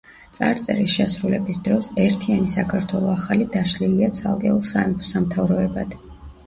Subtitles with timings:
[0.35, 5.97] წარწერის შესრულების დროს, ერთიანი საქართველო ახალი დაშლილია ცალკეულ სამეფო-სამთავროებად.